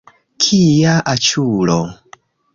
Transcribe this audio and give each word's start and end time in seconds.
Kia 0.45 0.95
aĉulo! 1.13 1.79